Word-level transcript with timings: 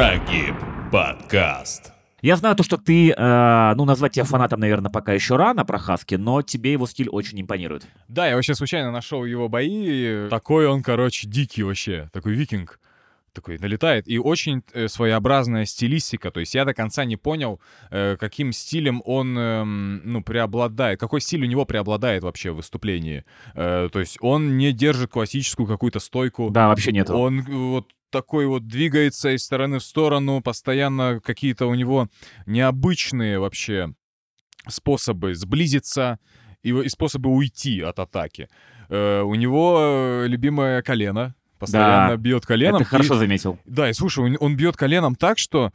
Прогиб 0.00 0.54
подкаст. 0.90 1.92
Я 2.22 2.36
знаю 2.36 2.56
то, 2.56 2.62
что 2.62 2.78
ты, 2.78 3.10
э, 3.10 3.74
ну, 3.74 3.84
назвать 3.84 4.12
тебя 4.12 4.24
фанатом, 4.24 4.58
наверное, 4.60 4.90
пока 4.90 5.12
еще 5.12 5.36
рано 5.36 5.66
про 5.66 5.78
Хаски, 5.78 6.14
но 6.14 6.40
тебе 6.40 6.72
его 6.72 6.86
стиль 6.86 7.10
очень 7.10 7.38
импонирует. 7.38 7.86
Да, 8.08 8.26
я 8.26 8.36
вообще 8.36 8.54
случайно 8.54 8.92
нашел 8.92 9.26
его 9.26 9.50
бои. 9.50 10.26
Такой 10.30 10.66
он, 10.66 10.82
короче, 10.82 11.28
дикий 11.28 11.62
вообще. 11.64 12.08
Такой 12.14 12.32
викинг. 12.32 12.80
Такой 13.34 13.58
налетает. 13.58 14.08
И 14.08 14.18
очень 14.18 14.62
э, 14.72 14.88
своеобразная 14.88 15.66
стилистика. 15.66 16.30
То 16.30 16.40
есть 16.40 16.54
я 16.54 16.64
до 16.64 16.72
конца 16.72 17.04
не 17.04 17.18
понял, 17.18 17.60
э, 17.90 18.16
каким 18.18 18.52
стилем 18.52 19.02
он, 19.04 19.36
э, 19.38 19.64
ну, 19.64 20.22
преобладает. 20.22 20.98
Какой 20.98 21.20
стиль 21.20 21.42
у 21.42 21.46
него 21.46 21.66
преобладает 21.66 22.22
вообще 22.22 22.52
в 22.52 22.56
выступлении. 22.56 23.26
Э, 23.54 23.90
то 23.92 24.00
есть 24.00 24.16
он 24.22 24.56
не 24.56 24.72
держит 24.72 25.10
классическую 25.10 25.66
какую-то 25.66 26.00
стойку. 26.00 26.48
Да, 26.48 26.68
вообще 26.68 26.90
нету. 26.90 27.14
Он 27.18 27.42
вот 27.42 27.88
такой 28.10 28.46
вот 28.46 28.66
двигается 28.66 29.34
из 29.34 29.44
стороны 29.44 29.78
в 29.78 29.82
сторону, 29.84 30.40
постоянно 30.42 31.20
какие-то 31.24 31.66
у 31.66 31.74
него 31.74 32.08
необычные 32.46 33.38
вообще 33.38 33.94
способы 34.68 35.34
сблизиться 35.34 36.18
и, 36.62 36.70
и 36.70 36.88
способы 36.88 37.30
уйти 37.30 37.80
от 37.80 37.98
атаки. 37.98 38.48
Э, 38.88 39.22
у 39.22 39.34
него 39.34 39.78
э, 40.24 40.26
любимое 40.28 40.82
колено, 40.82 41.34
постоянно 41.58 42.08
Да, 42.10 42.16
бьет 42.16 42.44
коленом. 42.46 42.84
Хорошо 42.84 43.14
и- 43.14 43.18
заметил. 43.18 43.58
да, 43.64 43.88
и 43.88 43.92
слушай, 43.92 44.24
он, 44.24 44.36
он 44.40 44.56
бьет 44.56 44.76
коленом 44.76 45.14
так, 45.14 45.38
что 45.38 45.72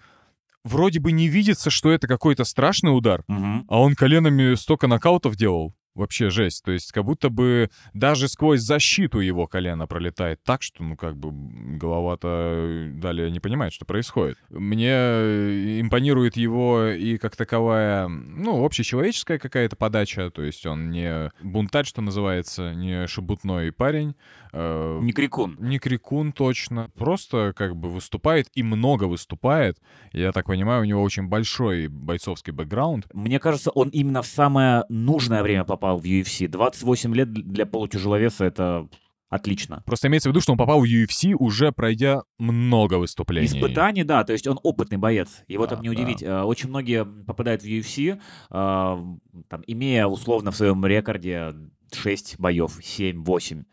вроде 0.64 1.00
бы 1.00 1.12
не 1.12 1.28
видится, 1.28 1.70
что 1.70 1.92
это 1.92 2.08
какой-то 2.08 2.44
страшный 2.44 2.96
удар, 2.96 3.24
Мгм. 3.28 3.66
а 3.70 3.80
он 3.80 3.96
коленами 3.96 4.56
столько 4.56 4.88
нокаутов 4.88 5.36
делал. 5.36 5.74
Вообще 5.96 6.30
жесть. 6.30 6.64
То 6.64 6.72
есть 6.72 6.92
как 6.92 7.06
будто 7.06 7.30
бы 7.30 7.70
даже 7.94 8.28
сквозь 8.28 8.60
защиту 8.62 9.20
его 9.20 9.48
колено 9.48 9.88
пролетает 9.88 10.44
так, 10.44 10.62
что, 10.62 10.84
ну, 10.84 10.98
как 10.98 11.16
бы 11.18 11.32
голова-то 11.78 12.90
далее 12.96 13.32
не 13.32 13.40
понимает, 13.40 13.74
что 13.74 13.86
происходит. 13.86 14.38
Мне 14.50 14.90
э, 14.92 15.80
импонирует 15.82 16.36
его 16.38 16.88
и 16.88 17.18
как 17.18 17.36
таковая, 17.36 18.08
ну, 18.08 18.64
общечеловеческая 18.66 19.40
какая-то 19.40 19.76
подача. 19.76 20.30
То 20.32 20.42
есть 20.42 20.66
он 20.66 20.92
не 20.92 21.32
бунтарь, 21.42 21.86
что 21.86 22.02
называется, 22.02 22.74
не 22.74 23.08
шебутной 23.08 23.72
парень. 23.72 24.16
э, 24.52 25.00
Не 25.02 25.14
крикун. 25.14 25.56
не 25.60 25.80
крикун 25.80 26.32
точно, 26.34 26.90
просто 26.98 27.54
как 27.56 27.76
бы 27.76 27.90
выступает 27.90 28.48
и 28.54 28.64
много 28.64 29.06
выступает. 29.06 29.78
Я 30.12 30.32
так 30.32 30.46
понимаю, 30.48 30.82
у 30.82 30.86
него 30.86 31.02
очень 31.02 31.28
большой 31.28 31.88
бойцовский 31.88 32.52
бэкграунд. 32.54 33.08
Мне 33.14 33.40
кажется, 33.40 33.70
он 33.72 33.90
именно 33.90 34.22
в 34.22 34.28
самое 34.28 34.84
нужное 34.90 35.44
время 35.44 35.64
попал 35.64 35.85
в 35.94 36.04
UFC. 36.04 36.48
28 36.48 37.14
лет 37.14 37.32
для 37.32 37.66
полутяжеловеса— 37.66 38.46
это 38.46 38.90
отлично. 39.30 39.84
Просто 39.86 40.08
имеется 40.08 40.30
в 40.30 40.32
виду, 40.32 40.42
что 40.42 40.54
он 40.54 40.58
попал 40.58 40.80
в 40.80 40.86
UFC, 40.86 41.34
уже 41.34 41.72
пройдя 41.72 42.24
много 42.40 42.96
выступлений. 42.96 43.48
Испытаний, 43.48 44.04
да, 44.04 44.24
то 44.24 44.34
есть 44.34 44.48
он 44.48 44.60
опытный 44.64 44.98
боец. 44.98 45.44
Его 45.48 45.66
Да, 45.68 45.76
там 45.76 45.84
не 45.84 45.90
да. 45.90 45.94
удивить. 45.94 46.24
Э, 46.24 46.42
Очень 46.42 46.70
многие 46.70 47.06
попадают 47.06 47.62
в 47.62 47.66
UFC, 47.66 48.14
э, 48.14 48.18
там, 48.50 49.64
имея 49.68 50.08
условно 50.08 50.52
в 50.52 50.56
своем 50.56 50.86
рекорде 50.86 51.54
6 51.92 52.40
боев, 52.40 52.80
7-8. 52.82 53.66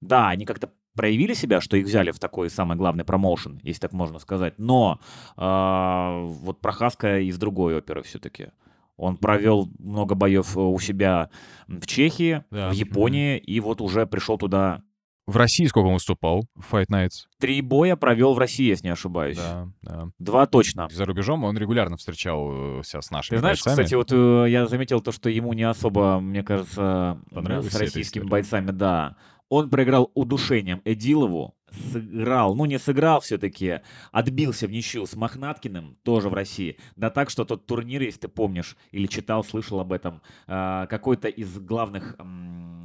Да, 0.00 0.28
они 0.28 0.44
как-то 0.46 0.70
проявили 0.94 1.34
себя, 1.34 1.60
что 1.60 1.76
их 1.76 1.86
взяли 1.86 2.10
в 2.10 2.18
такой 2.18 2.50
самый 2.50 2.76
главный 2.76 3.04
промоушен, 3.04 3.60
если 3.62 3.80
так 3.80 3.92
можно 3.92 4.18
сказать. 4.18 4.58
Но 4.58 5.00
э, 5.36 6.26
вот 6.26 6.60
Прохаска 6.60 7.20
из 7.20 7.38
другой 7.38 7.76
оперы 7.76 8.02
все-таки. 8.02 8.48
Он 8.96 9.16
провел 9.16 9.68
много 9.78 10.14
боев 10.14 10.56
э, 10.56 10.60
у 10.60 10.78
себя 10.78 11.30
в 11.66 11.86
Чехии, 11.86 12.44
Да. 12.50 12.70
в 12.70 12.72
Японии, 12.72 13.38
и 13.38 13.58
вот 13.60 13.80
уже 13.80 14.06
пришел 14.06 14.38
туда. 14.38 14.82
В 15.26 15.36
России 15.36 15.66
сколько 15.66 15.86
он 15.86 15.94
выступал? 15.94 16.46
Fight 16.70 16.86
Nights. 16.90 17.26
Три 17.38 17.60
боя 17.60 17.94
провел 17.94 18.34
в 18.34 18.38
России, 18.38 18.66
если 18.66 18.86
не 18.86 18.92
ошибаюсь. 18.92 19.38
Да, 19.38 19.68
да. 19.82 20.08
Два 20.18 20.46
точно. 20.46 20.88
За 20.90 21.04
рубежом 21.04 21.44
он 21.44 21.56
регулярно 21.56 21.96
встречался 21.96 23.00
с 23.00 23.10
нашими 23.12 23.36
Ты 23.36 23.40
знаешь, 23.40 23.58
бойцами. 23.64 23.84
кстати, 23.84 23.94
вот 23.94 24.12
э, 24.12 24.50
я 24.50 24.66
заметил 24.66 25.00
то, 25.00 25.12
что 25.12 25.30
ему 25.30 25.52
не 25.52 25.62
особо, 25.62 26.18
мне 26.20 26.42
кажется, 26.42 27.20
с 27.30 27.74
российскими 27.76 28.24
бойцами, 28.24 28.72
да. 28.72 29.16
Он 29.52 29.68
проиграл 29.68 30.10
удушением 30.14 30.80
Эдилову, 30.86 31.54
сыграл, 31.92 32.54
ну 32.54 32.64
не 32.64 32.78
сыграл 32.78 33.20
все-таки, 33.20 33.80
отбился 34.10 34.66
в 34.66 34.70
ничью 34.70 35.04
с 35.06 35.14
Мохнаткиным, 35.14 35.98
тоже 36.04 36.30
в 36.30 36.34
России. 36.34 36.78
Да 36.96 37.10
так, 37.10 37.28
что 37.28 37.44
тот 37.44 37.66
турнир, 37.66 38.00
если 38.00 38.20
ты 38.20 38.28
помнишь, 38.28 38.78
или 38.92 39.06
читал, 39.06 39.44
слышал 39.44 39.78
об 39.78 39.92
этом, 39.92 40.22
э, 40.46 40.86
какой-то 40.88 41.28
из 41.28 41.58
главных 41.58 42.16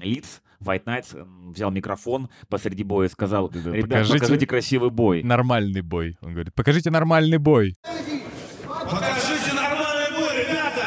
лиц 0.01 0.41
Fight 0.59 0.83
Nights 0.83 1.17
м, 1.17 1.53
взял 1.53 1.71
микрофон 1.71 2.27
посреди 2.49 2.83
боя 2.83 3.07
и 3.07 3.09
сказал, 3.09 3.49
ребят, 3.49 3.83
покажите- 3.89 4.19
покажите 4.19 4.45
красивый 4.45 4.89
бой. 4.89 5.23
Нормальный 5.23 5.81
бой. 5.81 6.17
Он 6.21 6.33
говорит, 6.33 6.53
покажите 6.53 6.91
нормальный 6.91 7.37
бой. 7.37 7.75
Покажите 8.67 9.53
нормальный 9.53 10.17
бой, 10.19 10.35
ребята! 10.43 10.83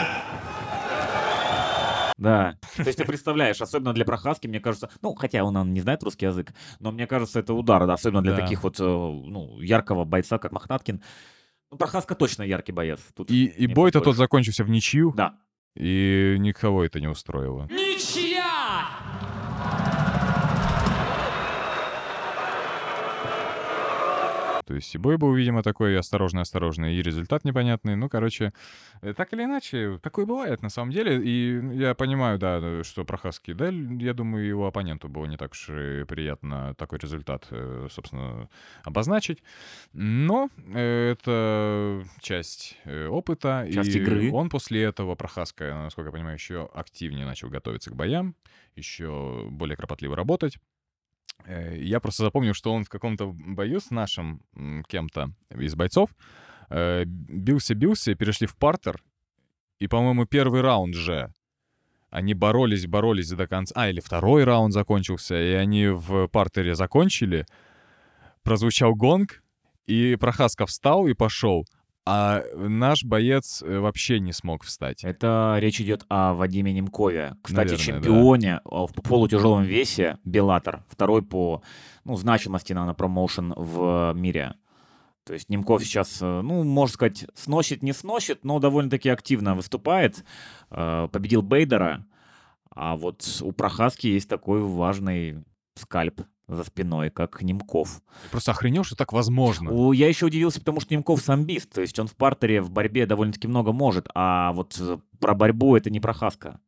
Да. 2.20 2.56
То 2.76 2.82
есть 2.84 2.98
ты 2.98 3.04
представляешь, 3.04 3.60
особенно 3.60 3.92
для 3.92 4.04
Прохаски, 4.04 4.46
мне 4.46 4.60
кажется, 4.60 4.90
ну, 5.02 5.14
хотя 5.14 5.42
он, 5.42 5.56
он 5.56 5.72
не 5.72 5.80
знает 5.80 6.02
русский 6.04 6.26
язык, 6.26 6.52
но 6.78 6.92
мне 6.92 7.06
кажется, 7.06 7.40
это 7.40 7.54
удар, 7.54 7.86
да, 7.86 7.94
особенно 7.94 8.22
для 8.22 8.32
Да. 8.36 8.42
таких 8.42 8.62
вот, 8.62 8.78
э, 8.78 8.84
ну, 8.84 9.58
яркого 9.60 10.04
бойца, 10.04 10.38
как 10.38 10.52
Мохнаткин. 10.52 11.02
Ну, 11.72 11.76
Прохаска 11.78 12.14
точно 12.14 12.42
яркий 12.42 12.72
боец. 12.72 13.00
Тут 13.16 13.30
И, 13.30 13.46
и 13.46 13.66
бой-то 13.66 14.00
тот 14.00 14.16
закончился 14.16 14.64
в 14.64 14.70
ничью, 14.70 15.12
Да. 15.16 15.34
и 15.74 16.36
никого 16.38 16.84
это 16.84 17.00
не 17.00 17.08
устроило. 17.08 17.68
То 24.70 24.76
есть 24.76 24.94
и 24.94 24.98
бой 24.98 25.16
был, 25.16 25.34
видимо, 25.34 25.64
такой 25.64 25.98
осторожный-осторожный, 25.98 26.94
и 26.94 27.02
результат 27.02 27.42
непонятный. 27.44 27.96
Ну, 27.96 28.08
короче, 28.08 28.52
э, 29.02 29.14
так 29.14 29.32
или 29.32 29.42
иначе, 29.42 29.98
такое 30.00 30.26
бывает 30.26 30.62
на 30.62 30.68
самом 30.68 30.92
деле. 30.92 31.20
И 31.20 31.76
я 31.76 31.96
понимаю, 31.96 32.38
да, 32.38 32.84
что 32.84 33.04
Прохаски, 33.04 33.52
да, 33.52 33.70
я 33.70 34.14
думаю, 34.14 34.46
его 34.46 34.68
оппоненту 34.68 35.08
было 35.08 35.26
не 35.26 35.36
так 35.36 35.50
уж 35.50 35.70
и 35.70 36.04
приятно 36.04 36.76
такой 36.76 37.00
результат, 37.00 37.48
э, 37.50 37.88
собственно, 37.90 38.48
обозначить. 38.84 39.42
Но 39.92 40.50
э, 40.72 41.14
это 41.18 42.04
часть 42.20 42.78
э, 42.84 43.08
опыта. 43.08 43.66
Часть 43.72 43.96
и 43.96 43.98
игры. 43.98 44.30
он 44.30 44.50
после 44.50 44.84
этого, 44.84 45.16
Прохаска, 45.16 45.64
насколько 45.82 46.10
я 46.10 46.12
понимаю, 46.12 46.36
еще 46.36 46.70
активнее 46.72 47.26
начал 47.26 47.48
готовиться 47.48 47.90
к 47.90 47.96
боям, 47.96 48.36
еще 48.76 49.48
более 49.50 49.76
кропотливо 49.76 50.14
работать. 50.14 50.58
Э, 51.46 51.76
Я 51.78 52.00
просто 52.00 52.24
запомнил, 52.24 52.54
что 52.54 52.72
он 52.72 52.84
в 52.84 52.88
каком-то 52.88 53.32
бою 53.32 53.80
с 53.80 53.90
нашим 53.90 54.42
кем-то 54.88 55.32
из 55.50 55.74
бойцов 55.74 56.10
э, 56.68 57.04
бился-бился, 57.04 58.14
перешли 58.14 58.46
в 58.46 58.56
партер, 58.56 59.02
и, 59.78 59.86
по-моему, 59.88 60.26
первый 60.26 60.60
раунд 60.60 60.94
же 60.94 61.32
они 62.10 62.34
боролись, 62.34 62.86
боролись 62.86 63.30
до 63.30 63.46
конца. 63.46 63.72
А, 63.76 63.88
или 63.88 64.00
второй 64.00 64.44
раунд 64.44 64.74
закончился, 64.74 65.40
и 65.40 65.52
они 65.52 65.88
в 65.88 66.26
партере 66.28 66.74
закончили. 66.74 67.46
Прозвучал 68.42 68.94
гонг, 68.94 69.42
и 69.86 70.16
Прохаска 70.16 70.66
встал 70.66 71.06
и 71.06 71.14
пошел. 71.14 71.64
А 72.06 72.42
наш 72.54 73.04
боец 73.04 73.62
э, 73.62 73.78
вообще 73.78 74.20
не 74.20 74.32
смог 74.32 74.64
встать. 74.64 75.04
Это 75.04 75.56
речь 75.60 75.80
идет 75.80 76.04
о 76.08 76.32
Вадиме 76.34 76.72
Немкове. 76.72 77.36
Кстати, 77.42 77.70
Наверное, 77.70 77.76
да. 77.76 77.84
чемпионе 77.84 78.60
а, 78.64 78.86
в 78.86 78.92
полутяжелом 78.94 79.64
весе 79.64 80.18
Беллатор. 80.24 80.84
Второй 80.88 81.22
по 81.22 81.62
ну, 82.04 82.16
значимости, 82.16 82.72
наверное, 82.72 82.94
промоушен 82.94 83.52
в 83.54 84.12
мире. 84.14 84.54
То 85.24 85.34
есть 85.34 85.50
Немков 85.50 85.84
сейчас, 85.84 86.20
э, 86.22 86.40
ну, 86.40 86.64
можно 86.64 86.94
сказать, 86.94 87.26
сносит, 87.34 87.82
не 87.82 87.92
сносит, 87.92 88.44
но 88.44 88.58
довольно-таки 88.58 89.10
активно 89.10 89.54
выступает. 89.54 90.24
Э, 90.70 91.08
Победил 91.12 91.42
Бейдера. 91.42 92.06
А 92.74 92.96
вот 92.96 93.24
у 93.42 93.52
Прохаски 93.52 94.06
есть 94.06 94.28
такой 94.28 94.62
важный 94.62 95.44
скальп 95.74 96.22
за 96.50 96.64
спиной, 96.64 97.10
как 97.10 97.40
Немков. 97.42 98.02
Просто 98.30 98.50
охренел, 98.52 98.84
что 98.84 98.96
так 98.96 99.12
возможно. 99.12 99.70
У- 99.72 99.92
Я 99.92 100.08
еще 100.08 100.26
удивился, 100.26 100.58
потому 100.58 100.80
что 100.80 100.92
Немков 100.94 101.20
самбист, 101.20 101.72
то 101.72 101.80
есть 101.80 101.98
он 101.98 102.06
в 102.08 102.16
партере, 102.16 102.60
в 102.60 102.70
борьбе 102.70 103.06
довольно-таки 103.06 103.48
много 103.48 103.72
может, 103.72 104.08
а 104.14 104.52
вот 104.52 104.76
э, 104.80 104.98
про 105.20 105.34
борьбу 105.34 105.76
это 105.76 105.90
не 105.90 106.00
Прохаска. 106.00 106.60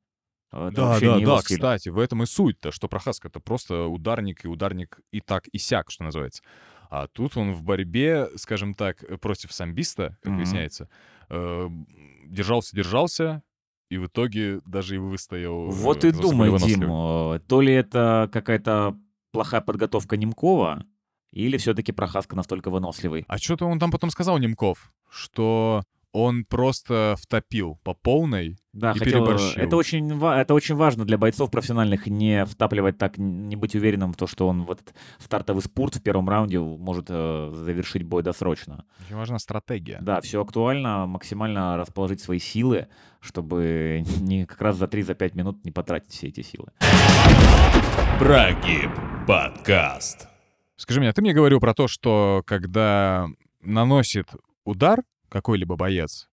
Это 0.53 0.71
Да, 0.71 1.01
да, 1.01 1.19
да, 1.21 1.41
стиль. 1.41 1.57
кстати, 1.57 1.89
в 1.89 1.99
этом 1.99 2.23
и 2.23 2.27
суть-то, 2.27 2.71
что 2.73 2.87
Прохаска— 2.89 3.29
это 3.29 3.41
просто 3.41 3.87
ударник, 3.87 4.45
и 4.45 4.49
ударник 4.49 5.01
и 5.11 5.21
так, 5.21 5.49
и 5.49 5.59
сяк, 5.59 5.91
что 5.91 6.05
называется. 6.05 6.43
А 6.91 7.07
тут 7.07 7.39
он 7.39 7.53
в 7.55 7.63
борьбе, 7.63 8.29
скажем 8.37 8.75
так, 8.75 9.03
против 9.21 9.53
самбиста, 9.53 10.19
как 10.21 10.27
Мгм. 10.33 10.37
выясняется, 10.37 10.89
э, 11.31 11.69
держался-держался, 12.27 13.43
и 13.91 13.99
в 13.99 14.07
итоге 14.07 14.61
даже 14.67 14.97
и 14.97 14.99
выстоял. 14.99 15.71
Вот 15.71 16.05
э, 16.05 16.09
и 16.09 16.13
думай, 16.13 16.51
Дим, 16.59 16.81
то 17.47 17.61
ли 17.61 17.73
это 17.73 18.29
какая-то 18.33 18.97
плохая 19.33 19.61
подготовка 19.61 20.17
Немкова, 20.17 20.85
или 21.33 21.57
все-таки 21.57 21.93
Прохаска 21.93 22.37
настолько 22.37 22.71
выносливый. 22.71 23.25
А 23.27 23.39
что-то 23.39 23.67
он 23.67 23.79
там 23.79 23.91
потом 23.91 24.11
сказал, 24.11 24.39
Немков, 24.39 24.93
что 25.11 25.83
он 26.13 26.45
просто 26.45 27.17
втопил 27.19 27.79
по 27.83 27.95
полной. 27.95 28.59
Да, 28.75 28.93
И 28.93 28.99
хотел, 28.99 29.25
переборщил. 29.25 29.61
это 29.61 29.77
очень, 29.77 30.23
это 30.23 30.55
очень 30.55 30.75
важно 30.75 31.07
для 31.07 31.17
бойцов 31.17 31.51
профессиональных 31.51 32.07
не 32.07 32.45
втапливать 32.45 32.99
так, 32.99 33.17
не 33.17 33.57
быть 33.57 33.75
уверенным 33.75 34.13
в 34.13 34.17
том, 34.17 34.29
что 34.29 34.47
он 34.47 34.65
в 34.65 34.71
этот 34.71 34.95
стартовый 35.19 35.63
спорт 35.63 35.97
в 35.97 36.03
первом 36.03 36.29
раунде 36.29 36.61
может 36.61 37.07
э, 37.09 37.53
завершить 37.55 38.03
бой 38.03 38.23
досрочно. 38.23 38.85
Очень 39.07 39.17
важна 39.17 39.39
стратегия. 39.39 39.99
Да, 40.03 40.21
все 40.21 40.43
актуально, 40.43 41.07
максимально 41.07 41.79
расположить 41.79 42.21
свои 42.21 42.39
силы, 42.39 42.89
чтобы 43.21 44.05
не 44.21 44.45
как 44.45 44.61
раз 44.61 44.77
за 44.77 44.85
3-5 44.85 45.35
минут 45.35 45.65
не 45.65 45.71
потратить 45.71 46.13
все 46.13 46.29
эти 46.29 46.43
силы. 46.43 46.69
Прогиб 48.23 48.89
подкаст. 49.27 50.29
Скажи 50.77 51.01
мне, 51.01 51.09
а 51.09 51.13
ты 51.13 51.23
мне 51.23 51.33
говорил 51.33 51.59
про 51.59 51.75
то, 51.75 51.89
что 51.89 52.45
когда 52.47 53.27
наносит 53.63 54.29
удар 54.65 55.01
какой-либо 55.29 55.75
боец 55.75 56.29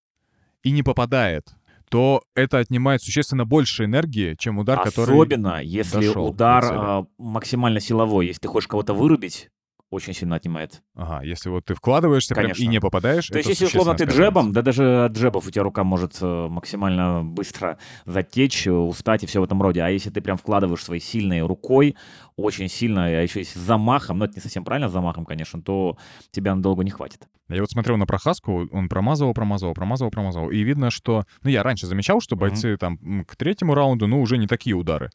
и 0.61 0.69
не 0.69 0.83
попадает, 0.83 1.47
то 1.89 2.21
это 2.35 2.59
отнимает 2.59 3.01
существенно 3.01 3.43
больше 3.43 3.85
энергии, 3.85 4.35
чем 4.37 4.59
удар, 4.59 4.83
который... 4.83 5.15
Особенно, 5.15 5.63
если 5.63 6.05
дошел 6.05 6.25
до 6.25 6.29
удар 6.29 6.65
а, 6.71 7.05
максимально 7.17 7.79
силовой. 7.79 8.27
Если 8.27 8.41
ты 8.41 8.49
хочешь 8.49 8.67
кого-то 8.67 8.93
вырубить, 8.93 9.49
очень 9.89 10.13
сильно 10.13 10.35
отнимает. 10.35 10.81
Ага, 10.95 11.23
если 11.23 11.49
вот 11.49 11.65
ты 11.65 11.73
вкладываешься 11.73 12.35
прям 12.35 12.51
и 12.51 12.67
не 12.67 12.79
попадаешь, 12.79 13.27
То 13.27 13.37
есть, 13.37 13.49
если 13.49 13.65
условно 13.65 13.95
ты 13.95 14.05
джебом, 14.05 14.53
да 14.53 14.61
даже 14.61 15.05
от 15.05 15.13
джебов 15.13 15.47
у 15.47 15.51
тебя 15.51 15.63
рука 15.63 15.83
может 15.83 16.17
э, 16.21 16.47
максимально 16.49 17.23
быстро 17.23 17.77
затечь, 18.05 18.67
э, 18.67 18.71
устать 18.71 19.23
и 19.23 19.25
все 19.25 19.41
в 19.41 19.43
этом 19.43 19.61
роде. 19.61 19.81
А 19.81 19.89
если 19.89 20.09
ты 20.09 20.21
прям 20.21 20.37
вкладываешь 20.37 20.83
свои 20.83 20.99
сильные 20.99 21.45
рукой, 21.45 21.95
очень 22.35 22.69
сильно, 22.69 23.05
а 23.05 23.21
еще 23.21 23.39
если 23.39 23.57
с 23.57 23.61
замахом, 23.61 24.19
ну 24.19 24.25
это 24.25 24.35
не 24.35 24.41
совсем 24.41 24.63
правильно 24.63 24.89
с 24.89 24.91
замахом, 24.91 25.25
конечно, 25.25 25.61
то 25.61 25.97
тебя 26.31 26.55
надолго 26.55 26.83
не 26.83 26.91
хватит. 26.91 27.27
Я 27.49 27.61
вот 27.61 27.71
смотрел 27.71 27.97
на 27.97 28.05
Прохаску, 28.05 28.69
он 28.71 28.89
промазывал, 28.89 29.33
промазывал, 29.33 29.73
промазывал, 29.73 30.11
промазывал. 30.11 30.51
И 30.51 30.61
видно, 30.61 30.91
что... 30.91 31.25
Ну, 31.41 31.49
я 31.49 31.63
раньше 31.63 31.87
замечал, 31.87 32.21
что 32.21 32.35
бойцы 32.35 32.77
там 32.77 32.99
м, 33.01 33.25
к 33.25 33.35
третьему 33.35 33.73
раунду, 33.73 34.05
ну, 34.05 34.21
уже 34.21 34.37
не 34.37 34.45
такие 34.45 34.75
удары. 34.75 35.09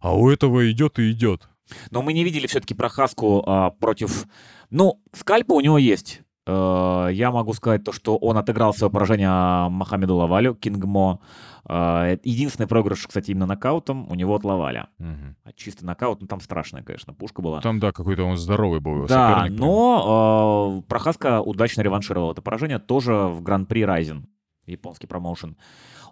А 0.00 0.14
у 0.14 0.28
этого 0.28 0.70
идет 0.70 0.98
и 0.98 1.10
идет. 1.12 1.48
Но 1.90 2.02
мы 2.02 2.12
не 2.12 2.24
видели 2.24 2.46
все-таки 2.46 2.74
прохаску 2.74 3.42
а, 3.46 3.70
против... 3.70 4.26
Ну, 4.70 5.00
скальпа 5.12 5.52
у 5.52 5.60
него 5.60 5.78
есть. 5.78 6.22
Э, 6.46 7.08
я 7.12 7.30
могу 7.30 7.52
сказать 7.52 7.84
то, 7.84 7.92
что 7.92 8.16
он 8.16 8.36
отыграл 8.36 8.74
свое 8.74 8.90
поражение 8.90 9.28
а, 9.30 9.68
Мохаммеду 9.68 10.16
Лавалю, 10.16 10.54
Кингмо. 10.54 11.20
Э, 11.68 12.16
единственный 12.24 12.66
проигрыш, 12.66 13.06
кстати, 13.06 13.30
именно 13.30 13.46
нокаутом 13.46 14.10
у 14.10 14.14
него 14.14 14.34
от 14.34 14.44
Лаваля. 14.44 14.88
Мгм. 14.98 15.36
А 15.44 15.52
чистый 15.52 15.84
нокаут, 15.84 16.20
ну 16.20 16.26
там 16.26 16.40
страшная, 16.40 16.82
конечно, 16.82 17.14
пушка 17.14 17.42
была. 17.42 17.60
Там, 17.60 17.78
да, 17.78 17.92
какой-то 17.92 18.24
он 18.24 18.36
здоровый 18.36 18.80
был. 18.80 19.06
Да, 19.06 19.46
но 19.48 20.82
э, 20.82 20.88
Прохаска 20.88 21.40
удачно 21.40 21.82
реваншировал 21.82 22.32
это 22.32 22.42
поражение 22.42 22.78
тоже 22.78 23.14
в 23.14 23.42
Гран-при 23.42 23.84
Райзен, 23.84 24.26
японский 24.66 25.06
промоушен. 25.06 25.56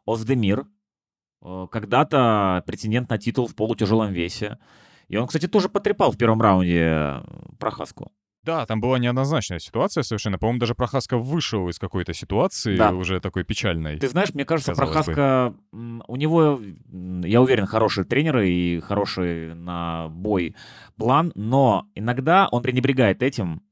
Оздемир, 0.06 0.66
э, 1.42 1.66
когда-то 1.70 2.62
претендент 2.66 3.10
на 3.10 3.18
титул 3.18 3.48
в 3.48 3.56
полутяжелом 3.56 4.12
весе. 4.12 4.58
И 5.10 5.16
он, 5.16 5.26
кстати, 5.26 5.48
тоже 5.48 5.68
потрепал 5.68 6.12
в 6.12 6.16
первом 6.16 6.40
раунде 6.40 6.78
э, 6.80 7.20
Прохаску. 7.58 8.12
Да, 8.42 8.64
там 8.64 8.80
была 8.80 8.98
неоднозначная 8.98 9.58
ситуация 9.58 10.02
совершенно. 10.02 10.38
По-моему, 10.38 10.60
даже 10.60 10.74
Прохаска 10.74 11.18
вышел 11.18 11.68
из 11.68 11.78
какой-то 11.78 12.14
ситуации 12.14 12.74
Да. 12.76 12.92
уже 12.92 13.20
такой 13.20 13.44
печальной. 13.44 13.98
Ты 13.98 14.08
знаешь, 14.08 14.32
мне 14.32 14.46
кажется, 14.46 14.72
бы. 14.72 14.76
Прохаска, 14.76 15.52
м, 15.74 16.02
у 16.08 16.16
него, 16.16 16.58
я 17.22 17.42
уверен, 17.42 17.66
хорошие 17.66 18.04
тренеры 18.06 18.48
и 18.48 18.80
хороший 18.80 19.54
на 19.54 20.08
бой 20.08 20.54
план, 20.96 21.32
но 21.34 21.84
иногда 21.94 22.48
он 22.50 22.62
пренебрегает 22.62 23.22
этим, 23.22 23.62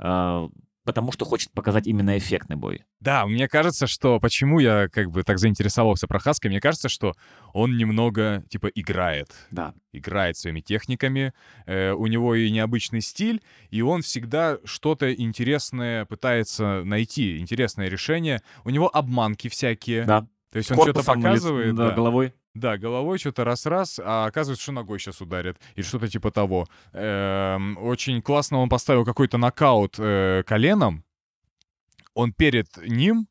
э, 0.00 0.48
потому 0.86 1.12
что 1.12 1.24
хочет 1.24 1.50
показать 1.52 1.86
именно 1.86 2.16
эффектный 2.16 2.56
бой. 2.56 2.84
Да, 3.00 3.26
мне 3.26 3.48
кажется, 3.48 3.86
что 3.86 4.18
почему 4.20 4.60
я 4.60 4.88
как 4.88 5.10
бы 5.10 5.22
так 5.24 5.38
заинтересовался 5.38 6.06
Прохаской, 6.06 6.48
мне 6.48 6.60
кажется, 6.60 6.88
что 6.88 7.14
он 7.52 7.76
немного 7.76 8.44
типа 8.48 8.68
играет. 8.68 9.28
Да. 9.50 9.74
играет 9.92 10.36
своими 10.36 10.60
техниками, 10.60 11.32
э, 11.66 11.92
у 11.92 12.06
него 12.06 12.34
и 12.34 12.50
необычный 12.50 13.00
стиль, 13.00 13.42
и 13.70 13.82
он 13.82 14.02
всегда 14.02 14.58
что-то 14.64 15.12
интересное 15.12 16.04
пытается 16.04 16.82
найти, 16.84 17.38
интересное 17.38 17.88
решение. 17.88 18.40
У 18.64 18.70
него 18.70 18.88
обманки 18.94 19.48
всякие. 19.48 20.04
Да. 20.04 20.26
То 20.52 20.58
есть 20.58 20.70
он 20.70 20.76
что-то 20.76 21.02
Корпусом, 21.02 21.18
лиц- 21.18 21.24
показывает, 21.24 21.74
да, 21.74 21.88
да, 21.88 21.94
головой. 21.94 22.32
Да, 22.58 22.78
головой 22.78 23.18
что-то 23.18 23.44
раз-раз, 23.44 24.00
а 24.02 24.26
оказывается, 24.26 24.62
что 24.62 24.72
ногой 24.72 24.98
сейчас 24.98 25.20
ударит, 25.20 25.56
или 25.74 25.84
что-то 25.84 26.08
типа 26.08 26.30
того. 26.30 26.66
Эм, 26.92 27.76
очень 27.78 28.22
классно 28.22 28.58
он 28.58 28.68
поставил 28.68 29.04
какой-то 29.04 29.38
нокаут 29.38 29.96
э, 29.98 30.42
коленом, 30.46 31.04
он 32.14 32.32
перед 32.32 32.66
ним 32.86 33.28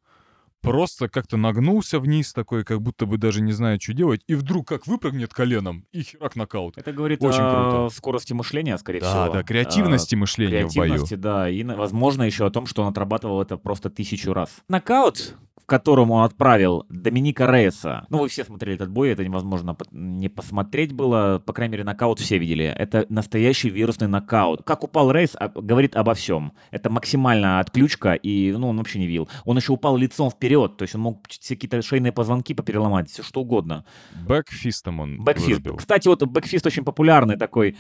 просто 0.61 1.09
как-то 1.09 1.37
нагнулся 1.37 1.99
вниз 1.99 2.33
такой, 2.33 2.63
как 2.63 2.81
будто 2.81 3.05
бы 3.05 3.17
даже 3.17 3.41
не 3.41 3.51
знает, 3.51 3.81
что 3.83 3.93
делать, 3.93 4.21
и 4.27 4.33
вдруг 4.33 4.67
как 4.67 4.87
выпрыгнет 4.87 5.31
коленом, 5.33 5.85
и 5.91 6.01
херак 6.01 6.35
нокаут. 6.35 6.77
Это 6.77 6.91
говорит 6.91 7.21
Очень 7.21 7.41
о 7.43 7.79
круто. 7.79 7.95
скорости 7.95 8.33
мышления, 8.33 8.77
скорее 8.79 9.01
Да, 9.01 9.25
всего. 9.25 9.33
да, 9.35 9.43
креативности 9.43 10.15
А, 10.15 10.17
мышления 10.17 10.65
в 10.65 10.73
бою. 10.75 10.89
Креативности, 10.89 11.13
да, 11.15 11.49
и, 11.49 11.63
возможно, 11.63 12.23
еще 12.23 12.47
о 12.47 12.49
том, 12.49 12.65
что 12.65 12.81
он 12.81 12.89
отрабатывал 12.89 13.41
это 13.43 13.57
просто 13.57 13.91
тысячу 13.91 14.33
раз. 14.33 14.49
Нокаут, 14.67 15.35
в 15.61 15.65
котором 15.67 16.11
он 16.11 16.23
отправил 16.23 16.85
Доминика 16.89 17.47
Рейса. 17.51 18.05
Ну, 18.09 18.19
вы 18.19 18.27
все 18.27 18.43
смотрели 18.43 18.75
этот 18.75 18.91
бой, 18.91 19.09
это 19.09 19.23
невозможно 19.23 19.75
не 19.91 20.29
посмотреть 20.29 20.93
было. 20.93 21.41
По 21.43 21.53
крайней 21.53 21.71
мере, 21.71 21.83
нокаут 21.83 22.19
все 22.19 22.37
видели. 22.37 22.65
Это 22.65 23.05
настоящий 23.09 23.69
вирусный 23.69 24.07
нокаут. 24.07 24.61
Как 24.63 24.83
упал 24.83 25.11
Рейс, 25.11 25.31
а- 25.39 25.47
говорит 25.49 25.95
обо 25.95 26.13
всем. 26.13 26.53
Это 26.69 26.89
максимальная 26.91 27.59
отключка, 27.59 28.13
и, 28.13 28.51
ну, 28.51 28.69
он 28.69 28.77
вообще 28.77 28.99
не 28.99 29.07
вил. 29.07 29.27
Он 29.43 29.57
еще 29.57 29.71
упал 29.73 29.97
лицом 29.97 30.29
вперед, 30.29 30.77
то 30.77 30.83
есть 30.83 30.93
он 30.93 31.01
мог 31.01 31.27
все 31.29 31.55
какие-то 31.55 31.81
шейные 31.81 32.11
позвонки 32.11 32.53
попереломать, 32.53 33.09
все 33.09 33.23
что 33.23 33.41
угодно. 33.41 33.85
Бэкфистом 34.27 34.99
он 34.99 35.23
Бэкфист. 35.23 35.47
вырубил. 35.47 35.77
Кстати, 35.77 36.07
вот 36.07 36.23
бэкфист 36.23 36.67
очень 36.67 36.83
популярный 36.83 37.37
такой. 37.37 37.75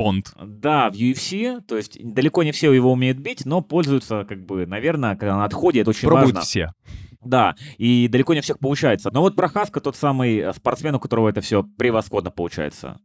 Понт. 0.00 0.32
Да, 0.42 0.90
в 0.90 0.94
UFC, 0.94 1.60
то 1.60 1.76
есть 1.76 1.98
далеко 2.02 2.42
не 2.42 2.52
все 2.52 2.72
его 2.72 2.90
умеют 2.90 3.18
бить, 3.18 3.44
но 3.44 3.60
пользуются, 3.60 4.24
как 4.24 4.46
бы, 4.46 4.64
наверное, 4.64 5.14
когда 5.14 5.36
на 5.36 5.44
отходе, 5.44 5.80
это 5.80 5.90
очень 5.90 6.08
Пробуют 6.08 6.36
важно. 6.36 6.40
все. 6.40 6.72
Да, 7.20 7.54
и 7.76 8.08
далеко 8.08 8.32
не 8.32 8.40
всех 8.40 8.58
получается. 8.58 9.10
Но 9.12 9.20
вот 9.20 9.36
Прохаска 9.36 9.80
тот 9.80 9.96
самый 9.96 10.38
э, 10.38 10.52
спортсмен, 10.54 10.94
у 10.94 11.00
которого 11.00 11.28
это 11.28 11.42
все 11.42 11.64
превосходно 11.64 12.30
получается. 12.30 12.98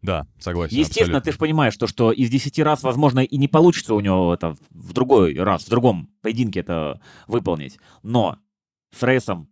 Да, 0.00 0.26
согласен. 0.40 0.76
Естественно, 0.76 1.18
абсолютно. 1.18 1.20
ты 1.20 1.32
же 1.32 1.38
понимаешь, 1.38 1.76
то, 1.76 1.86
что 1.86 2.10
из 2.10 2.28
10 2.30 2.58
раз, 2.58 2.82
возможно, 2.82 3.20
и 3.20 3.36
не 3.36 3.46
получится 3.46 3.94
у 3.94 4.00
него 4.00 4.34
это 4.34 4.56
в 4.70 4.92
другой 4.92 5.34
раз, 5.34 5.64
в 5.64 5.70
другом 5.70 6.10
поединке 6.20 6.60
это 6.60 7.00
выполнить. 7.28 7.78
Но 8.02 8.38
с 8.90 9.00
рейсом 9.04 9.48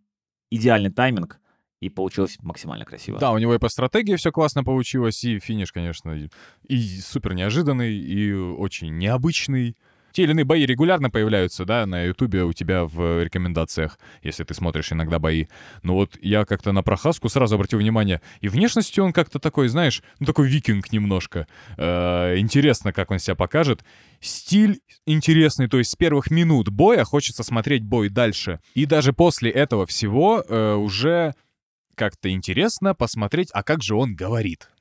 идеальный 0.49 0.91
тайминг, 0.91 1.39
и 1.81 1.89
получилось 1.89 2.37
максимально 2.41 2.85
красиво. 2.85 3.19
Да, 3.19 3.31
у 3.31 3.37
него 3.39 3.53
и 3.55 3.59
по 3.59 3.67
стратегии 3.67 4.15
все 4.15 4.31
классно 4.31 4.63
получилось, 4.63 5.23
и 5.23 5.39
финиш, 5.39 5.71
конечно, 5.73 6.29
и- 6.69 6.99
супер 7.01 7.33
неожиданный, 7.33 7.93
и 7.97 8.31
очень 8.31 8.97
необычный. 8.97 9.75
Те 10.13 10.23
или 10.23 10.31
иные 10.31 10.43
бои 10.43 10.65
регулярно 10.65 11.09
появляются, 11.09 11.63
да, 11.63 11.85
на 11.85 12.03
Ютубе 12.03 12.43
у 12.43 12.51
тебя 12.51 12.83
в 12.83 13.23
рекомендациях, 13.23 13.97
если 14.21 14.43
ты 14.43 14.53
смотришь 14.53 14.91
иногда 14.91 15.19
бои. 15.19 15.45
Но 15.83 15.95
вот 15.95 16.17
я 16.21 16.43
как-то 16.43 16.73
на 16.73 16.83
Прохаску 16.83 17.29
сразу 17.29 17.55
обратил 17.55 17.79
внимание, 17.79 18.21
и 18.41 18.49
внешностью 18.49 19.05
он 19.05 19.13
как-то 19.13 19.39
такой, 19.39 19.69
знаешь, 19.69 20.03
ну 20.19 20.25
такой 20.25 20.49
викинг 20.49 20.91
немножко. 20.91 21.47
Э, 21.77 22.37
интересно, 22.37 22.91
как 22.91 23.09
он 23.09 23.19
себя 23.19 23.35
покажет. 23.35 23.85
Стиль 24.19 24.81
интересный, 25.05 25.67
то 25.69 25.77
есть 25.77 25.91
с 25.91 25.95
первых 25.95 26.29
минут 26.29 26.67
боя 26.69 27.05
хочется 27.05 27.43
смотреть 27.43 27.83
бой 27.83 28.09
дальше. 28.09 28.59
И 28.75 28.85
даже 28.85 29.13
после 29.13 29.49
этого 29.49 29.85
всего 29.85 30.43
э, 30.47 30.73
уже 30.75 31.33
как-то 32.01 32.31
интересно 32.31 32.95
посмотреть, 32.95 33.49
а 33.53 33.61
как 33.61 33.83
же 33.83 33.93
он 33.93 34.15
говорит. 34.15 34.71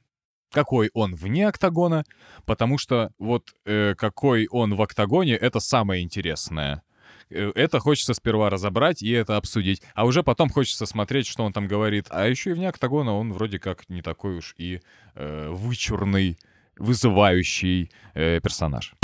Какой 0.50 0.88
он 0.94 1.14
вне 1.14 1.46
октагона, 1.48 2.04
потому 2.46 2.78
что 2.78 3.10
вот 3.18 3.50
э, 3.66 3.94
какой 3.94 4.46
он 4.46 4.74
в 4.74 4.80
октагоне, 4.80 5.34
это 5.34 5.60
самое 5.60 6.02
интересное. 6.02 6.82
Э, 7.28 7.52
Это 7.54 7.78
хочется 7.78 8.14
сперва 8.14 8.48
разобрать 8.48 9.02
и 9.02 9.10
это 9.10 9.36
обсудить, 9.36 9.82
а 9.94 10.06
уже 10.06 10.22
потом 10.22 10.48
хочется 10.48 10.86
смотреть, 10.86 11.26
что 11.26 11.44
он 11.44 11.52
там 11.52 11.68
говорит. 11.68 12.06
А 12.08 12.26
еще 12.26 12.50
и 12.50 12.52
вне 12.54 12.70
октагона 12.70 13.14
он 13.14 13.34
вроде 13.34 13.58
как 13.58 13.86
не 13.90 14.00
такой 14.00 14.38
уж 14.38 14.54
и 14.56 14.80
э, 15.14 15.50
вычурный, 15.50 16.38
вызывающий 16.78 17.90
э, 18.14 18.40
персонаж. 18.40 18.94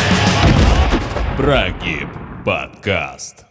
Прогиб 1.36 2.08
подкаст. 2.46 3.44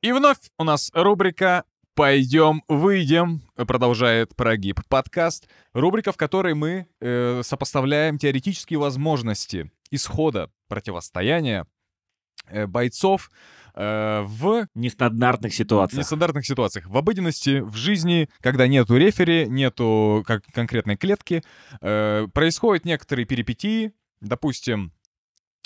И 0.00 0.10
вновь 0.12 0.38
у 0.58 0.64
нас 0.64 0.90
рубрика 0.94 1.64
«Пойдем, 1.96 2.62
выйдем», 2.68 3.40
продолжает 3.56 4.36
прогиб 4.36 4.82
подкаст. 4.86 5.48
Рубрика, 5.72 6.12
в 6.12 6.18
которой 6.18 6.52
мы 6.52 6.88
э, 7.00 7.40
сопоставляем 7.42 8.18
теоретические 8.18 8.78
возможности 8.78 9.72
исхода 9.90 10.50
противостояния 10.68 11.66
э, 12.48 12.66
бойцов 12.66 13.30
э, 13.74 14.20
в 14.26 14.68
Нестандартных 14.74 15.54
ситуациях. 15.54 16.00
нестандартных 16.00 16.44
ситуациях. 16.44 16.86
В 16.86 16.98
обыденности, 16.98 17.60
в 17.60 17.74
жизни, 17.76 18.28
когда 18.40 18.66
нету 18.66 18.98
рефери, 18.98 19.46
нету 19.48 20.22
как 20.26 20.44
конкретной 20.52 20.98
клетки, 20.98 21.42
э, 21.80 22.26
происходят 22.34 22.84
некоторые 22.84 23.24
перипетии. 23.24 23.92
Допустим, 24.20 24.92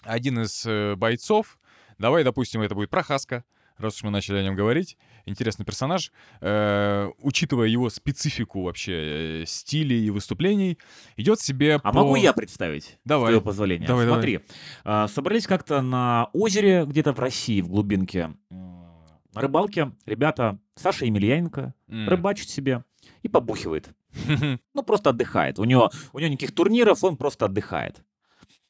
один 0.04 0.42
из 0.42 0.64
э, 0.64 0.94
бойцов, 0.94 1.58
давай, 1.98 2.22
допустим, 2.22 2.62
это 2.62 2.76
будет 2.76 2.88
Прохаска, 2.88 3.42
раз 3.80 3.96
уж 3.96 4.02
мы 4.04 4.10
начали 4.10 4.38
о 4.38 4.42
нем 4.42 4.54
говорить, 4.54 4.96
интересный 5.26 5.64
персонаж. 5.64 6.12
Э, 6.40 7.08
учитывая 7.18 7.68
его 7.68 7.90
специфику 7.90 8.62
вообще 8.62 9.42
э, 9.42 9.44
стилей 9.46 10.04
и 10.06 10.10
выступлений, 10.10 10.78
идет 11.16 11.40
себе 11.40 11.76
А 11.76 11.92
по... 11.92 11.92
могу 11.92 12.16
я 12.16 12.32
представить? 12.32 12.98
Давай. 13.04 13.26
С 13.26 13.28
твоего 13.28 13.40
позволения. 13.40 13.86
Давай, 13.86 14.06
давай. 14.06 14.20
Смотри, 14.20 14.40
а, 14.84 15.08
собрались 15.08 15.46
как-то 15.46 15.82
на 15.82 16.28
озере 16.32 16.84
где-то 16.84 17.12
в 17.12 17.18
России, 17.18 17.60
в 17.60 17.68
глубинке. 17.68 18.30
На 18.50 19.40
рыбалке 19.40 19.92
ребята 20.06 20.58
Саша 20.74 21.04
Емельяненко 21.06 21.74
М. 21.88 22.08
рыбачит 22.08 22.48
себе 22.48 22.84
и 23.22 23.28
побухивает. 23.28 23.90
Ну, 24.74 24.82
просто 24.82 25.10
отдыхает. 25.10 25.58
У 25.58 25.64
него, 25.64 25.90
у 26.12 26.18
него 26.18 26.28
никаких 26.30 26.52
турниров, 26.54 27.04
он 27.04 27.16
просто 27.16 27.44
отдыхает. 27.46 28.02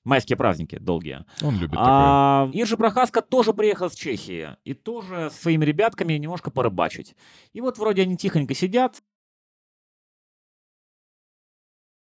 Майские 0.04 0.36
праздники 0.36 0.78
долгие. 0.78 1.24
Он 1.42 1.54
любит 1.56 1.72
такое. 1.72 1.86
А 1.86 2.50
Иржи 2.52 2.76
Прохаска 2.76 3.20
тоже 3.20 3.52
приехал 3.52 3.90
с 3.90 3.94
Чехии. 3.94 4.56
И 4.64 4.72
тоже 4.72 5.30
со 5.30 5.42
своими 5.42 5.64
ребятками 5.64 6.14
немножко 6.14 6.50
порыбачить. 6.50 7.14
И 7.52 7.60
вот 7.60 7.78
вроде 7.78 8.02
они 8.02 8.16
тихонько 8.16 8.54
сидят. 8.54 9.02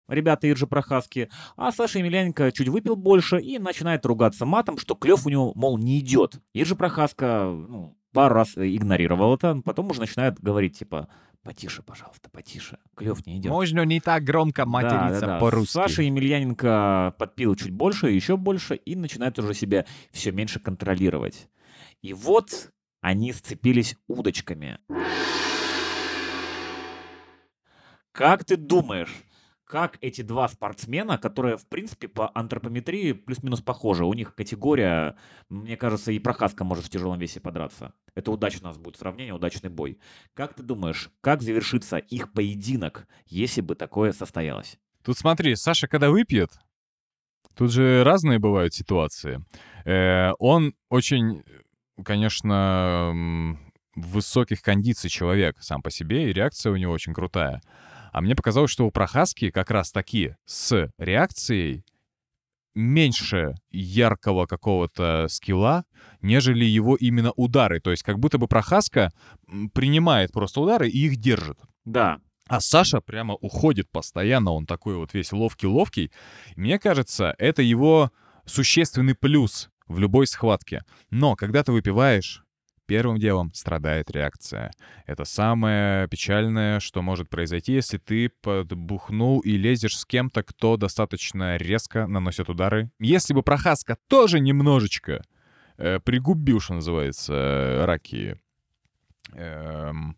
Ребята 0.08 0.50
Иржи 0.50 0.68
Прохаски. 0.68 1.30
А 1.56 1.72
Саша 1.72 2.00
Емельяненко 2.00 2.52
чуть 2.52 2.70
выпил 2.70 2.96
больше 2.96 3.40
и 3.40 3.60
начинает 3.60 4.06
ругаться 4.06 4.46
матом, 4.46 4.78
что 4.78 4.96
клев 4.96 5.26
у 5.26 5.30
него, 5.30 5.52
мол, 5.56 5.78
не 5.78 6.00
идет. 6.00 6.40
Иржи 6.54 6.76
Прохаска 6.76 7.46
ну, 7.46 7.98
пару 8.14 8.36
раз 8.36 8.58
игнорировал 8.58 9.36
это, 9.36 9.62
потом 9.64 9.92
уже 9.92 10.00
начинает 10.00 10.40
говорить, 10.40 10.80
типа, 10.80 11.08
потише, 11.46 11.84
пожалуйста, 11.84 12.28
потише, 12.32 12.80
клев 12.96 13.26
не 13.28 13.38
идет. 13.38 13.52
Можно 13.52 13.86
не 13.86 14.02
так 14.02 14.24
громко 14.24 14.66
Да, 14.66 15.20
да, 15.22 15.40
да. 15.40 15.66
Саша 15.66 16.02
Емельяненко 16.02 17.14
подпил 17.20 17.56
чуть 17.56 17.72
больше, 17.72 18.10
еще 18.10 18.36
больше, 18.36 18.76
и 18.76 18.96
начинает 18.96 19.38
уже 19.38 19.54
себя 19.54 19.86
все 20.12 20.32
меньше 20.32 20.60
контролировать. 20.60 21.48
И 22.02 22.14
вот 22.14 22.72
они 23.02 23.32
сцепились 23.32 23.96
удочками. 24.08 24.80
Как 28.12 28.44
ты 28.44 28.58
думаешь, 28.58 29.14
как 29.66 29.98
эти 30.02 30.22
два 30.22 30.48
спортсмена, 30.48 31.18
которые, 31.18 31.58
в 31.58 31.68
принципе, 31.68 32.08
по 32.08 32.32
антропометрии 32.34 33.14
плюс-минус 33.14 33.62
похожи, 33.62 34.06
у 34.06 34.14
них 34.14 34.36
категория, 34.36 35.18
мне 35.50 35.76
кажется, 35.76 36.12
и 36.12 36.20
Прохаска 36.20 36.64
может 36.64 36.86
в 36.86 36.90
тяжелом 36.90 37.20
весе 37.20 37.40
подраться. 37.40 37.94
Это 38.14 38.32
удачно 38.32 38.70
у 38.70 38.72
нас 38.72 38.78
будет 38.78 38.98
сравнение, 38.98 39.34
удачный 39.34 39.70
бой. 39.70 40.00
Как 40.34 40.54
ты 40.54 40.64
думаешь, 40.64 41.10
как 41.22 41.42
завершится 41.42 41.98
их 41.98 42.32
поединок, 42.32 43.08
если 43.26 43.62
бы 43.62 43.76
такое 43.76 44.12
состоялось? 44.14 44.78
Тут 45.04 45.18
смотри, 45.18 45.56
Саша, 45.56 45.88
когда 45.88 46.10
выпьет, 46.10 46.52
тут 47.56 47.72
же 47.72 48.04
разные 48.04 48.40
бывают 48.40 48.74
ситуации. 48.74 49.44
Э, 49.84 50.32
он 50.40 50.74
очень, 50.90 51.44
конечно, 52.04 53.58
высоких 53.96 54.62
кондиций 54.62 55.10
человек 55.10 55.58
сам 55.60 55.82
по 55.82 55.90
себе, 55.90 56.30
и 56.30 56.34
реакция 56.34 56.72
у 56.72 56.76
него 56.76 56.94
очень 56.94 57.14
крутая. 57.14 57.62
А 58.16 58.22
мне 58.22 58.34
показалось, 58.34 58.72
что 58.72 58.88
у 58.88 58.92
Прохаски 58.92 59.50
как 59.50 59.70
раз 59.72 59.92
таки 59.92 60.38
с 60.46 60.90
реакцией 60.98 61.84
меньше 62.74 63.56
яркого 63.72 64.46
какого-то 64.46 65.28
скилла, 65.28 65.84
нежели 66.22 66.64
его 66.64 66.96
именно 66.96 67.34
удары. 67.34 67.82
То 67.82 67.92
есть 67.92 68.04
как 68.04 68.20
будто 68.20 68.38
бы 68.38 68.48
Прохаска 68.48 69.12
принимает 69.74 70.32
просто 70.32 70.62
удары 70.62 70.88
и 70.88 71.08
их 71.08 71.18
держит. 71.18 71.60
Да, 71.84 72.22
А 72.48 72.62
Саша 72.62 73.02
прямо 73.02 73.34
уходит 73.34 73.92
постоянно, 73.92 74.52
он 74.52 74.66
такой 74.66 74.96
вот 74.96 75.14
весь 75.14 75.34
ловкий-ловкий. 75.34 76.14
Мне 76.56 76.80
кажется, 76.80 77.36
это 77.38 77.64
его 77.64 78.14
существенный 78.46 79.16
плюс 79.16 79.70
в 79.90 80.00
любой 80.00 80.28
схватке. 80.28 80.86
Но 81.10 81.36
когда 81.36 81.66
ты 81.66 81.74
выпиваешь, 81.74 82.45
первым 82.86 83.18
делом 83.18 83.54
страдает 83.54 84.12
реакция. 84.12 84.72
Это 85.06 85.26
самое 85.26 86.08
печальное, 86.08 86.80
что 86.80 87.02
может 87.02 87.30
произойти, 87.30 87.74
если 87.74 87.98
ты 87.98 88.30
подбухнул 88.30 89.40
и 89.40 89.58
лезешь 89.58 89.98
с 89.98 90.06
кем-то, 90.06 90.44
кто 90.44 90.78
достаточно 90.78 91.58
резко 91.58 92.08
наносит 92.08 92.50
удары. 92.50 92.92
Если 93.00 93.34
бы 93.34 93.44
Прохаска 93.44 93.98
тоже 94.08 94.40
немножечко 94.40 95.24
э, 95.78 96.00
пригубил, 96.00 96.60
что 96.60 96.76
называется, 96.76 97.34
э, 97.34 97.86
раки, 97.86 98.40
эм, 99.34 100.18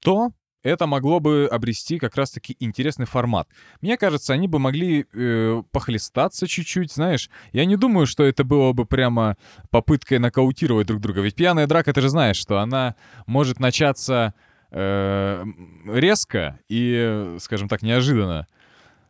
то 0.00 0.30
это 0.66 0.86
могло 0.86 1.20
бы 1.20 1.48
обрести 1.50 1.98
как 1.98 2.16
раз-таки 2.16 2.56
интересный 2.60 3.06
формат. 3.06 3.48
Мне 3.80 3.96
кажется, 3.96 4.32
они 4.32 4.48
бы 4.48 4.58
могли 4.58 5.06
э, 5.12 5.62
похлестаться 5.70 6.46
чуть-чуть, 6.46 6.92
знаешь. 6.92 7.30
Я 7.52 7.64
не 7.64 7.76
думаю, 7.76 8.06
что 8.06 8.24
это 8.24 8.44
было 8.44 8.72
бы 8.72 8.84
прямо 8.84 9.36
попыткой 9.70 10.18
нокаутировать 10.18 10.86
друг 10.86 11.00
друга. 11.00 11.20
Ведь 11.20 11.34
пьяная 11.34 11.66
драка, 11.66 11.92
ты 11.92 12.00
же 12.00 12.08
знаешь, 12.08 12.36
что 12.36 12.58
она 12.58 12.96
может 13.26 13.60
начаться 13.60 14.34
э, 14.70 15.44
резко 15.86 16.58
и, 16.68 17.36
скажем 17.38 17.68
так, 17.68 17.82
неожиданно. 17.82 18.46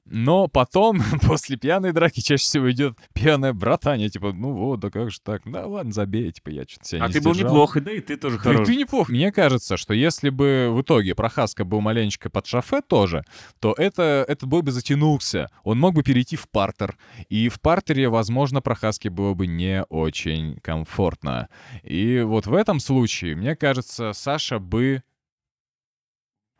Но 0.08 0.46
потом, 0.46 1.00
после 1.22 1.56
пьяной 1.56 1.92
драки, 1.92 2.20
чаще 2.20 2.44
всего 2.44 2.70
идет 2.70 2.96
пьяное 3.12 3.52
братание, 3.52 4.08
типа, 4.08 4.32
ну 4.32 4.52
вот, 4.52 4.80
да 4.80 4.90
как 4.90 5.10
же 5.10 5.20
так, 5.20 5.42
да 5.44 5.66
ладно, 5.66 5.92
забей, 5.92 6.30
типа, 6.30 6.50
я 6.50 6.62
что-то 6.66 6.88
себя 6.88 7.04
а 7.04 7.08
не 7.08 7.12
ты 7.14 7.20
был 7.20 7.34
сдержал». 7.34 7.52
неплох, 7.52 7.76
и 7.76 7.80
да 7.80 7.92
и 7.92 8.00
ты 8.00 8.16
тоже 8.16 8.38
Да 8.42 8.50
и 8.50 8.54
хорош. 8.54 8.66
ты 8.68 8.76
неплохо. 8.76 9.12
Мне 9.12 9.32
кажется, 9.32 9.76
что 9.76 9.94
если 9.94 10.30
бы 10.30 10.68
в 10.70 10.82
итоге 10.82 11.14
Прохаска 11.14 11.64
был 11.64 11.80
маленечко 11.80 12.30
под 12.30 12.46
шафе 12.46 12.82
тоже, 12.82 13.24
то 13.60 13.74
это, 13.76 14.24
этот 14.28 14.48
бой 14.48 14.62
бы 14.62 14.70
затянулся. 14.70 15.48
Он 15.64 15.78
мог 15.78 15.94
бы 15.94 16.02
перейти 16.02 16.36
в 16.36 16.48
партер. 16.48 16.96
И 17.28 17.48
в 17.48 17.60
партере, 17.60 18.08
возможно, 18.08 18.62
Прохаске 18.62 19.10
было 19.10 19.34
бы 19.34 19.46
не 19.46 19.82
очень 19.84 20.58
комфортно. 20.60 21.48
И 21.82 22.20
вот 22.20 22.46
в 22.46 22.54
этом 22.54 22.80
случае, 22.80 23.34
мне 23.34 23.56
кажется, 23.56 24.12
Саша 24.12 24.58
бы 24.58 25.02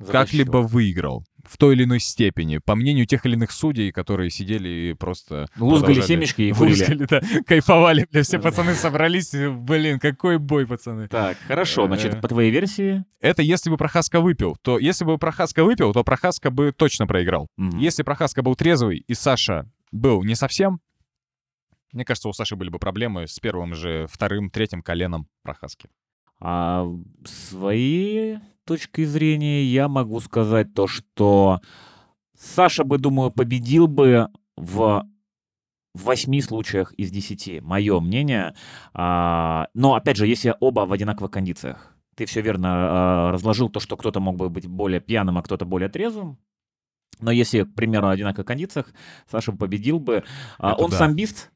как-либо 0.05 0.59
выиграл. 0.59 1.25
В 1.45 1.59
той 1.59 1.75
или 1.77 1.85
иной 1.85 2.01
степени. 2.01 2.59
По 2.59 2.75
мнению 2.75 3.07
тех 3.07 3.25
или 3.25 3.35
иных 3.35 3.53
судей, 3.53 3.93
которые 3.93 4.31
сидели 4.31 4.69
и 4.69 4.95
просто... 4.95 5.47
Лузгали 5.57 5.95
продолжали- 5.95 6.07
семечки 6.09 6.43
и 6.43 6.53
курили. 6.53 6.73
Лузгали, 6.81 7.07
да. 7.09 7.21
Кайфовали, 7.47 8.07
бля, 8.11 8.23
все 8.25 8.41
пацаны 8.41 8.75
собрались. 8.75 9.31
Блин, 9.33 10.01
какой 10.01 10.39
бой, 10.39 10.67
пацаны. 10.67 11.07
Так, 11.07 11.39
хорошо, 11.47 11.87
значит, 11.87 12.15
Э. 12.17 12.21
по 12.21 12.27
твоей 12.27 12.51
версии... 12.51 13.05
Это 13.21 13.43
если 13.43 13.71
бы 13.71 13.77
Прохаска 13.77 14.21
выпил. 14.21 14.57
То 14.61 14.79
если 14.81 15.05
бы 15.05 15.19
Прохаска 15.19 15.63
выпил, 15.63 15.93
то 15.93 16.03
Прохаска 16.03 16.51
бы 16.51 16.73
точно 16.73 17.07
проиграл. 17.07 17.47
Если 17.57 18.03
Прохаска 18.03 18.43
был 18.43 18.57
трезвый 18.57 19.05
и 19.07 19.15
Саша 19.15 19.71
был 19.93 20.25
не 20.25 20.35
совсем, 20.35 20.81
мне 21.93 22.05
кажется, 22.05 22.29
у 22.29 22.33
Саши 22.33 22.57
были 22.57 22.71
бы 22.71 22.81
проблемы 22.81 23.29
с 23.29 23.39
первым 23.39 23.73
же, 23.75 24.07
вторым, 24.11 24.51
третьим 24.51 24.83
коленом 24.83 25.29
Прохаски. 25.43 25.89
А 26.41 26.87
с 27.25 27.51
своей 27.51 28.39
точки 28.65 29.05
зрения 29.05 29.65
я 29.65 29.89
могу 29.89 30.21
сказать 30.21 30.75
то, 30.75 30.87
что 30.87 31.61
Саша 32.39 32.85
бы, 32.85 32.99
думаю, 32.99 33.31
победил 33.31 33.87
бы 33.87 34.29
в 34.57 35.05
восьми 35.95 36.43
случаях 36.43 36.93
из 36.95 37.11
десяти, 37.11 37.61
мое 37.61 38.01
мнение. 38.01 38.55
А, 38.93 39.69
но, 39.75 39.95
опять 39.95 40.17
же, 40.17 40.27
если 40.27 40.55
оба 40.61 40.81
в 40.81 40.93
одинаковых 40.93 41.31
кондициях. 41.31 41.97
Ты 42.15 42.27
все 42.27 42.41
верно 42.41 42.69
а, 42.71 43.33
разложил 43.33 43.69
то, 43.69 43.81
что 43.81 43.97
кто-то 43.97 44.21
мог 44.21 44.37
бы 44.37 44.49
быть 44.49 44.67
более 44.67 45.01
пьяным, 45.01 45.39
а 45.39 45.43
кто-то 45.43 45.65
более 45.65 45.89
трезвым. 45.89 46.39
Но 47.21 47.31
если, 47.31 47.63
к 47.63 47.75
примеру, 47.75 48.09
в 48.09 48.11
одинаковых 48.11 48.47
кондициях, 48.47 48.93
Саша 49.31 49.53
победил 49.53 49.99
бы. 49.99 50.25
А, 50.59 50.73
Это 50.73 50.83
он 50.83 50.91
да. 50.91 50.99
самбист, 50.99 51.51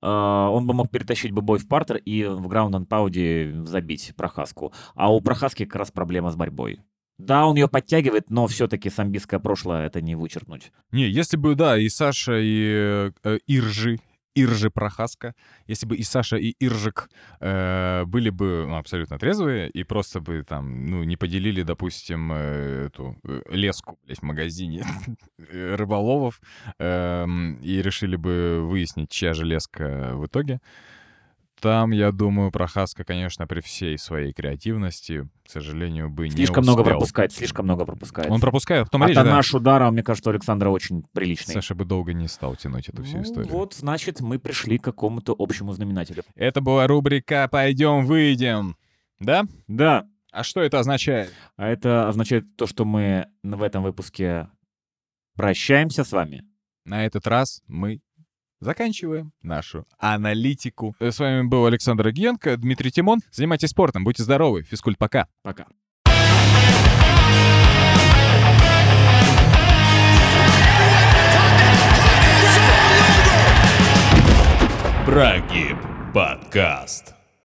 он 0.00 0.66
бы 0.66 0.74
мог 0.74 0.90
перетащить 0.90 1.32
бы 1.32 1.42
бой 1.42 1.58
в 1.58 1.68
партер 1.68 1.96
и 1.96 2.24
в 2.24 2.46
граунд 2.48 2.74
and 2.74 2.86
пауде 2.86 3.52
забить 3.64 4.12
Прохаску. 4.16 4.72
А 4.94 5.12
у 5.12 5.20
Прохаски 5.20 5.64
как 5.64 5.76
раз 5.76 5.90
проблема 5.90 6.30
с 6.30 6.36
борьбой. 6.36 6.80
Да, 7.18 7.46
он 7.46 7.56
ее 7.56 7.66
подтягивает, 7.66 8.30
но 8.30 8.46
все-таки 8.46 8.90
самбистское 8.90 9.40
прошлое 9.40 9.86
это 9.86 10.00
не 10.00 10.14
вычеркнуть. 10.14 10.70
Не, 10.92 11.08
если 11.08 11.36
бы, 11.36 11.56
да, 11.56 11.76
и 11.76 11.88
Саша, 11.88 12.38
и 12.38 13.10
э, 13.24 13.38
Иржи, 13.48 13.98
Иржи 14.42 14.70
Прохаска, 14.70 15.34
если 15.66 15.86
бы 15.86 15.96
и 15.96 16.02
Саша, 16.02 16.36
и 16.36 16.54
Иржик 16.60 17.10
э, 17.40 18.04
были 18.06 18.30
бы 18.30 18.66
ну, 18.68 18.76
абсолютно 18.76 19.18
трезвые 19.18 19.68
и 19.70 19.84
просто 19.84 20.20
бы 20.20 20.44
там, 20.44 20.86
ну, 20.86 21.04
не 21.04 21.16
поделили, 21.16 21.62
допустим, 21.62 22.32
э, 22.32 22.86
эту 22.86 23.16
э, 23.24 23.40
леску, 23.50 23.98
блядь, 24.04 24.18
в 24.18 24.22
магазине 24.22 24.84
э, 25.38 25.74
рыболовов 25.74 26.40
эм, 26.78 27.56
и 27.56 27.82
решили 27.82 28.16
бы 28.16 28.60
выяснить, 28.62 29.10
чья 29.10 29.32
же 29.32 29.44
леска 29.44 30.12
в 30.14 30.26
итоге, 30.26 30.60
там, 31.60 31.90
я 31.90 32.12
думаю, 32.12 32.50
Прохаска, 32.50 33.04
конечно, 33.04 33.46
при 33.46 33.60
всей 33.60 33.98
своей 33.98 34.32
креативности, 34.32 35.28
к 35.46 35.50
сожалению, 35.50 36.10
бы 36.10 36.28
Слишком 36.30 36.62
не 36.62 36.68
много 36.68 36.80
успел. 36.80 36.94
пропускает, 36.96 37.32
слишком 37.32 37.64
много 37.66 37.84
пропускает. 37.84 38.30
Он 38.30 38.40
пропускает, 38.40 38.86
в 38.86 38.90
том 38.90 39.02
а 39.02 39.06
речь, 39.08 39.16
да. 39.16 39.24
наш 39.24 39.54
удара, 39.54 39.90
мне 39.90 40.02
кажется, 40.02 40.30
у 40.30 40.32
Александра 40.32 40.68
очень 40.70 41.04
приличный. 41.12 41.54
Саша 41.54 41.74
бы 41.74 41.84
долго 41.84 42.12
не 42.12 42.28
стал 42.28 42.56
тянуть 42.56 42.88
эту 42.88 43.02
всю 43.02 43.18
Ну, 43.18 43.22
историю. 43.22 43.50
Вот, 43.52 43.74
значит, 43.74 44.20
мы 44.20 44.38
пришли 44.38 44.78
к 44.78 44.84
какому-то 44.84 45.34
общему 45.38 45.72
знаменателю. 45.72 46.22
Это 46.34 46.60
была 46.60 46.86
рубрика 46.86 47.48
«Пойдем, 47.50 48.04
выйдем». 48.06 48.76
Да? 49.20 49.44
Да, 49.66 50.06
А 50.30 50.44
что 50.44 50.60
это 50.60 50.78
означает? 50.78 51.32
а 51.56 51.66
это 51.68 52.08
означает 52.08 52.44
то, 52.56 52.66
что 52.66 52.84
мы 52.84 53.26
в 53.42 53.62
этом 53.62 53.82
выпуске 53.82 54.48
прощаемся 55.36 56.04
с 56.04 56.12
вами. 56.12 56.44
На 56.84 57.04
этот 57.04 57.26
раз 57.26 57.62
мы 57.66 58.00
заканчиваем 58.60 59.32
нашу 59.42 59.86
аналитику. 59.98 60.94
Э, 61.00 61.10
С 61.10 61.18
вами 61.18 61.42
был 61.46 61.66
Александр 61.66 62.08
Агиенко, 62.08 62.56
Дмитрий 62.56 62.90
Тимон. 62.90 63.20
Занимайтесь 63.30 63.70
спортом, 63.70 64.04
будьте 64.04 64.22
здоровы. 64.22 64.62
Физкульт, 64.62 64.98
пока. 64.98 65.26
Пока. 65.42 65.66
Прогиб 75.04 75.78
подкаст. 76.12 77.17